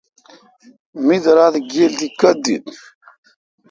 [1.05, 2.63] می درا تھ گیل تی کوتھ دیت۔